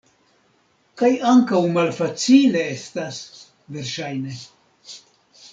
[1.01, 3.23] Kaj ankaŭ malfacile estas,
[3.77, 4.37] verŝajne.